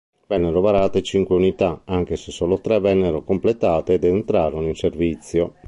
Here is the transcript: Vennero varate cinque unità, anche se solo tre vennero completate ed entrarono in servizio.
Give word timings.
Vennero 0.25 0.61
varate 0.61 1.03
cinque 1.03 1.35
unità, 1.35 1.83
anche 1.85 2.15
se 2.15 2.31
solo 2.31 2.59
tre 2.59 2.79
vennero 2.79 3.23
completate 3.23 3.93
ed 3.93 4.03
entrarono 4.03 4.65
in 4.67 4.73
servizio. 4.73 5.53